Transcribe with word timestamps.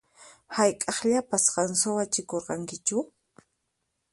Hayk'aqllapas 0.57 1.45
qan 1.53 1.71
suwachikurqankichu? 1.81 2.97